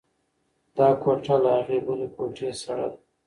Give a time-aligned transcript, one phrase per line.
[0.77, 2.97] دا کوټه له هغې بلې کوټې سړه ده.